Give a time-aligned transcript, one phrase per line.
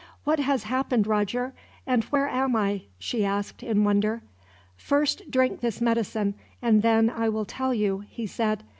[0.23, 1.53] "What has happened, Roger?
[1.85, 4.23] And where am I?" she asked, in wonder.
[4.75, 8.63] "First drink this medicine, and then I will tell you," he said.